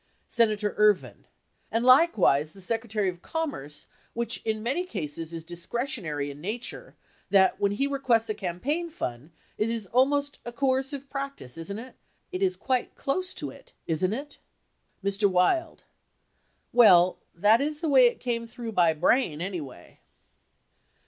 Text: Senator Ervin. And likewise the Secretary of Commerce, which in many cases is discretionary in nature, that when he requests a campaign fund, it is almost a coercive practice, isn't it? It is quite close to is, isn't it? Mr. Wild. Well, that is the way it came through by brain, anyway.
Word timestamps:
Senator 0.29 0.73
Ervin. 0.79 1.27
And 1.71 1.85
likewise 1.85 2.53
the 2.53 2.59
Secretary 2.59 3.07
of 3.07 3.21
Commerce, 3.21 3.85
which 4.15 4.41
in 4.43 4.63
many 4.63 4.83
cases 4.83 5.31
is 5.31 5.43
discretionary 5.43 6.31
in 6.31 6.41
nature, 6.41 6.95
that 7.29 7.59
when 7.59 7.73
he 7.73 7.85
requests 7.85 8.27
a 8.27 8.33
campaign 8.33 8.89
fund, 8.89 9.29
it 9.59 9.69
is 9.69 9.85
almost 9.85 10.39
a 10.43 10.51
coercive 10.51 11.07
practice, 11.07 11.55
isn't 11.55 11.77
it? 11.77 11.93
It 12.31 12.41
is 12.41 12.55
quite 12.55 12.95
close 12.95 13.31
to 13.35 13.51
is, 13.51 13.65
isn't 13.85 14.13
it? 14.13 14.39
Mr. 15.03 15.29
Wild. 15.29 15.83
Well, 16.73 17.19
that 17.35 17.61
is 17.61 17.81
the 17.81 17.87
way 17.87 18.07
it 18.07 18.19
came 18.19 18.47
through 18.47 18.71
by 18.71 18.95
brain, 18.95 19.39
anyway. 19.39 19.99